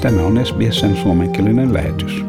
[0.00, 2.24] Tämä on SBSn suomenkielinen lähetys.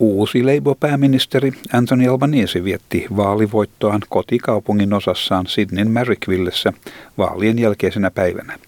[0.00, 6.72] Uusi Labour-pääministeri Anthony Albanese vietti vaalivoittoaan kotikaupungin osassaan Sydneyn Marrickvillessä
[7.18, 8.58] vaalien jälkeisenä päivänä.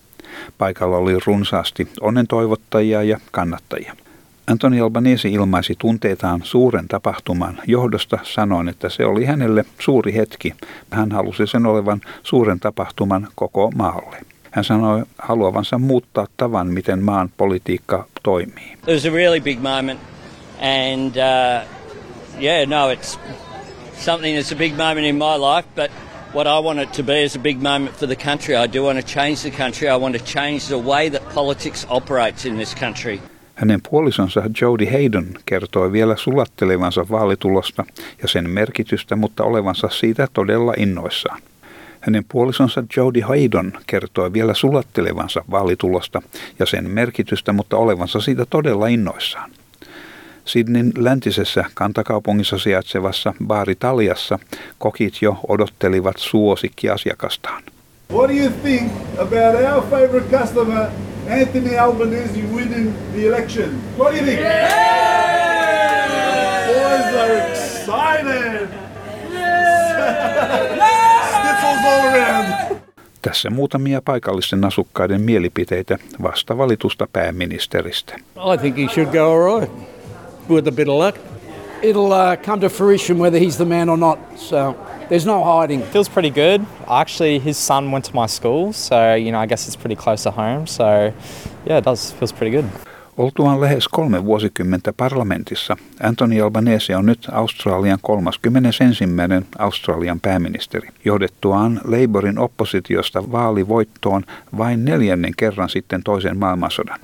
[0.59, 3.97] Paikalla oli runsaasti onnen toivottajia ja kannattajia.
[4.51, 10.54] Antoni Albanese ilmaisi tunteitaan suuren tapahtuman johdosta sanoen, että se oli hänelle suuri hetki.
[10.90, 14.17] Hän halusi sen olevan suuren tapahtuman koko maalle.
[14.50, 18.73] Hän sanoi haluavansa muuttaa tavan, miten maan politiikka toimii.
[18.73, 20.00] It was a really big moment
[20.61, 21.68] and uh,
[22.43, 23.18] yeah, no, it's
[23.98, 25.90] something that's a big moment in my life, but
[26.35, 28.57] what I want it to be is a big moment for the country.
[28.57, 29.89] I do want to change the country.
[29.89, 33.20] I want to change the way that politics operates in this country.
[33.61, 37.84] Hänen puolisonsa Jody Hayden kertoi vielä sulattelevansa vaalitulosta
[38.23, 41.43] ja sen merkitystä, mutta olevansa siitä todella innoissaan.
[42.01, 46.23] Hänen puolisonsa Jody Hayden kertoi vielä sulattelevansa vaalitulosta
[46.59, 49.51] ja sen merkitystä, mutta olevansa siitä todella innoissaan.
[50.45, 53.34] Sydneyn läntisessä kantakaupungissa sijaitsevassa
[53.79, 54.39] Taliassa
[54.79, 57.62] kokit jo odottelivat suosikkiasiakastaan.
[58.12, 60.87] What do you think about our favorite customer,
[61.31, 63.81] Anthony Albanese, winning the election?
[63.97, 64.41] What do you think?
[64.41, 65.61] Yeah!
[66.67, 68.69] Boys are excited!
[71.31, 72.47] Sniffles all around!
[73.22, 78.15] Tässä muutamia paikallisten asukkaiden mielipiteitä vasta valitusta pääministeristä.
[78.55, 79.72] I think he should go all right
[80.48, 81.19] with a bit of luck.
[81.83, 84.19] It'll uh, come to fruition whether he's the man or not.
[84.36, 84.75] So
[85.09, 85.83] there's no hiding.
[85.83, 86.67] Feels pretty good.
[86.89, 90.22] Actually, his son went to my school, so you know I guess it's pretty close
[90.22, 90.67] to home.
[90.67, 91.12] So
[91.67, 92.64] yeah, it does feels pretty good.
[93.19, 98.84] Oltuaan lähes kolme vuosikymmentä parlamentissa, Anthony Albanese on nyt Australian 31.
[99.59, 104.25] Australian pääministeri, johdettuaan Labourin oppositiosta vaalivoittoon
[104.59, 107.00] vain neljännen kerran sitten toisen maailmansodan.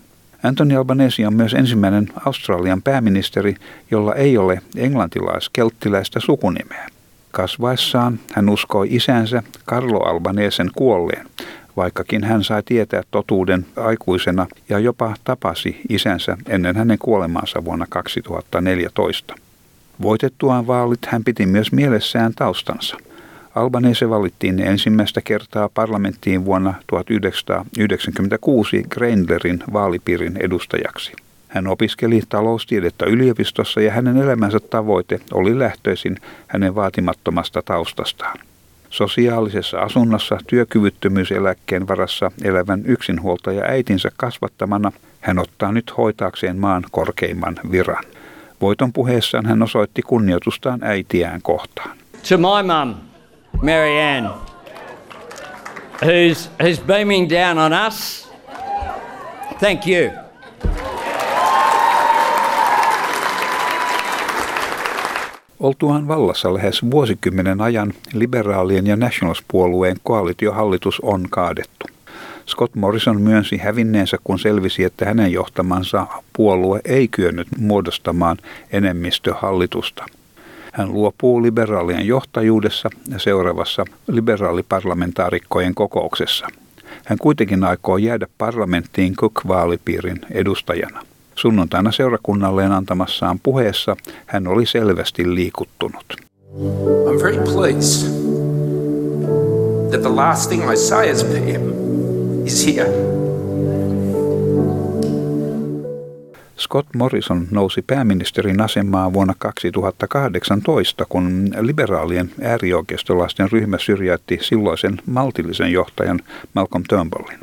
[0.46, 3.54] Anthony Albanese on myös ensimmäinen Australian pääministeri,
[3.90, 6.86] jolla ei ole englantilais-kelttiläistä sukunimeä.
[7.30, 11.26] Kasvaessaan hän uskoi isänsä Carlo Albanesen kuolleen,
[11.76, 19.34] vaikkakin hän sai tietää totuuden aikuisena ja jopa tapasi isänsä ennen hänen kuolemaansa vuonna 2014.
[20.02, 22.96] Voitettuaan vaalit hän piti myös mielessään taustansa–
[23.56, 31.12] Albanese valittiin ensimmäistä kertaa parlamenttiin vuonna 1996 Grendlerin vaalipiirin edustajaksi.
[31.48, 36.16] Hän opiskeli taloustiedettä yliopistossa ja hänen elämänsä tavoite oli lähtöisin
[36.46, 38.38] hänen vaatimattomasta taustastaan.
[38.90, 48.04] Sosiaalisessa asunnossa työkyvyttömyyseläkkeen varassa elävän yksinhuoltaja äitinsä kasvattamana hän ottaa nyt hoitaakseen maan korkeimman viran.
[48.60, 51.96] Voiton puheessaan hän osoitti kunnioitustaan äitiään kohtaan.
[52.28, 53.05] To my mum,
[53.62, 54.30] Marianne,
[56.02, 58.28] who's, who's beaming down on us.
[59.58, 60.10] Thank you.
[65.60, 71.86] Oltuaan vallassa lähes vuosikymmenen ajan liberaalien ja Nationals-puolueen koalitiohallitus on kaadettu.
[72.48, 78.36] Scott Morrison myönsi hävinneensä, kun selvisi, että hänen johtamansa puolue ei kyennyt muodostamaan
[78.72, 80.06] enemmistöhallitusta.
[80.76, 86.46] Hän luopuu liberaalien johtajuudessa ja seuraavassa liberaaliparlamentaarikkojen kokouksessa.
[87.04, 91.02] Hän kuitenkin aikoo jäädä parlamenttiin Cook-vaalipiirin edustajana.
[91.34, 96.16] Sunnuntaina seurakunnalleen antamassaan puheessa hän oli selvästi liikuttunut.
[97.06, 98.10] I'm very pleased
[99.90, 101.70] that the last thing I say as PM
[102.46, 103.15] is here.
[106.58, 116.20] Scott Morrison nousi pääministerin asemaan vuonna 2018, kun liberaalien äärioikeistolaisten ryhmä syrjäytti silloisen maltillisen johtajan
[116.54, 117.38] Malcolm Turnbullin.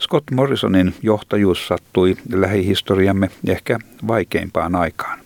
[0.00, 3.78] Scott Morrisonin johtajuus sattui lähihistoriamme ehkä
[4.08, 5.18] vaikeimpaan aikaan.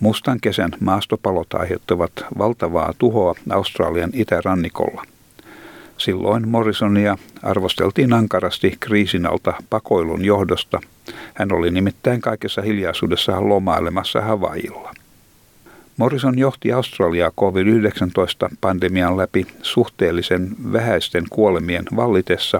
[0.00, 5.02] Mustan kesän maastopalot aiheuttivat valtavaa tuhoa Australian itärannikolla–
[5.98, 10.80] Silloin Morrisonia arvosteltiin ankarasti kriisin alta pakoilun johdosta.
[11.34, 14.92] Hän oli nimittäin kaikessa hiljaisuudessa lomailemassa Havailla.
[15.96, 22.58] Morrison johti Australiaa COVID-19-pandemian läpi suhteellisen vähäisten kuolemien vallitessa.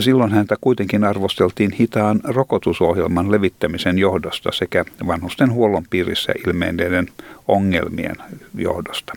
[0.00, 7.06] Silloin häntä kuitenkin arvosteltiin hitaan rokotusohjelman levittämisen johdosta sekä vanhusten huollon piirissä ilmenneiden
[7.48, 8.16] ongelmien
[8.54, 9.12] johdosta.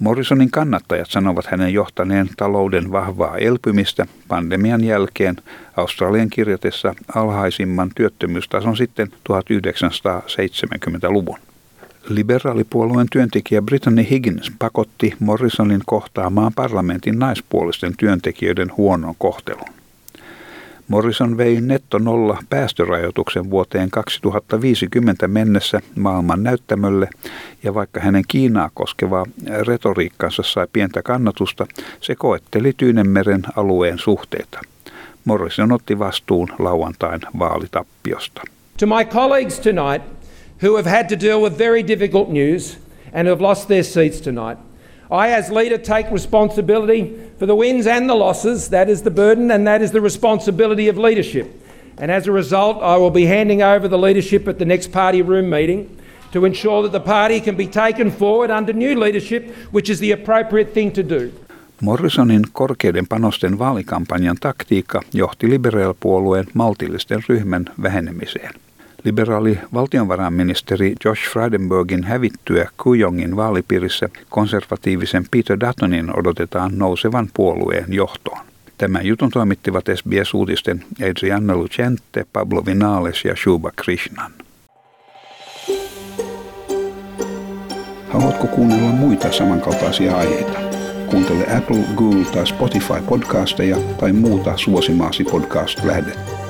[0.00, 5.36] Morrisonin kannattajat sanovat hänen johtaneen talouden vahvaa elpymistä pandemian jälkeen
[5.76, 11.38] Australian kirjoitessa alhaisimman työttömyystason sitten 1970-luvun.
[12.08, 19.79] Liberaalipuolueen työntekijä Brittany Higgins pakotti Morrisonin kohtaamaan parlamentin naispuolisten työntekijöiden huonon kohtelun.
[20.90, 27.08] Morrison vei netto nolla päästörajoituksen vuoteen 2050 mennessä maailman näyttämölle
[27.62, 29.26] ja vaikka hänen Kiinaa koskeva
[29.66, 31.66] retoriikkansa sai pientä kannatusta,
[32.00, 34.60] se koetteli Tyynemeren alueen suhteita.
[35.24, 38.42] Morrison otti vastuun lauantain vaalitappiosta.
[38.78, 40.02] To my colleagues tonight
[40.62, 42.78] who have had to deal with very difficult news
[43.12, 44.69] and have lost their seats tonight,
[45.10, 48.68] I, as leader, take responsibility for the wins and the losses.
[48.68, 51.46] That is the burden and that is the responsibility of leadership.
[51.98, 55.22] And as a result, I will be handing over the leadership at the next party
[55.22, 56.00] room meeting
[56.32, 60.12] to ensure that the party can be taken forward under new leadership, which is the
[60.12, 61.32] appropriate thing to do.
[61.80, 68.50] Morrisonin korkeiden panosten vaalikampanjan taktiikka johti liberaalipuolueen maltillisten ryhmän vähenemiseen.
[69.04, 78.40] Liberaali valtionvarainministeri Josh Frydenbergin hävittyä Kujongin vaalipiirissä konservatiivisen Peter Duttonin odotetaan nousevan puolueen johtoon.
[78.78, 84.32] Tämän jutun toimittivat SBS-uutisten Adriana Lucente, Pablo Vinales ja Shuba Krishnan.
[88.08, 90.58] Haluatko kuunnella muita samankaltaisia aiheita?
[91.06, 96.49] Kuuntele Apple, Google tai Spotify podcasteja tai muuta suosimaasi podcast-lähdettä.